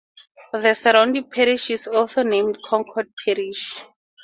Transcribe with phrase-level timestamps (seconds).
[0.53, 3.81] The surrounding parish is also named Concord Parish.